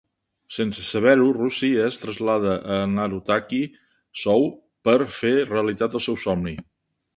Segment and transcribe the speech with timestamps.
[0.55, 4.49] Sense saber-ho, Ryushi es trasllada a Narutaki-Sou
[4.89, 6.59] per fer realitat el seu somni.